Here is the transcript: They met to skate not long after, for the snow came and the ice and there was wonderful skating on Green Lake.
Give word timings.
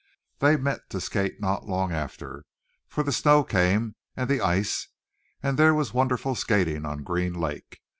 They 0.39 0.57
met 0.57 0.89
to 0.89 0.99
skate 0.99 1.39
not 1.39 1.67
long 1.67 1.91
after, 1.91 2.43
for 2.87 3.03
the 3.03 3.11
snow 3.11 3.43
came 3.43 3.93
and 4.17 4.27
the 4.27 4.41
ice 4.41 4.87
and 5.43 5.59
there 5.59 5.75
was 5.75 5.93
wonderful 5.93 6.33
skating 6.33 6.87
on 6.87 7.03
Green 7.03 7.33
Lake. 7.33 7.79